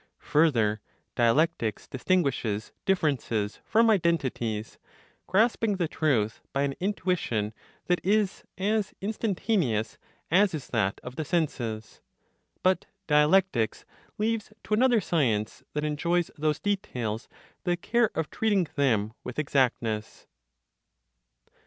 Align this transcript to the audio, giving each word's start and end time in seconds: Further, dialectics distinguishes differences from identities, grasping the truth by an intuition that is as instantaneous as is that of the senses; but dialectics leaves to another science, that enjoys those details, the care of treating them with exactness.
Further, 0.31 0.81
dialectics 1.13 1.87
distinguishes 1.87 2.71
differences 2.85 3.59
from 3.63 3.91
identities, 3.91 4.79
grasping 5.27 5.75
the 5.75 5.87
truth 5.87 6.41
by 6.53 6.63
an 6.63 6.73
intuition 6.79 7.53
that 7.85 8.01
is 8.03 8.43
as 8.57 8.95
instantaneous 8.99 9.99
as 10.31 10.55
is 10.55 10.69
that 10.69 10.99
of 11.03 11.17
the 11.17 11.23
senses; 11.23 12.01
but 12.63 12.85
dialectics 13.05 13.85
leaves 14.17 14.51
to 14.63 14.73
another 14.73 15.01
science, 15.01 15.61
that 15.73 15.85
enjoys 15.85 16.31
those 16.35 16.59
details, 16.59 17.29
the 17.63 17.77
care 17.77 18.09
of 18.17 18.31
treating 18.31 18.67
them 18.75 19.13
with 19.23 19.37
exactness. 19.37 20.25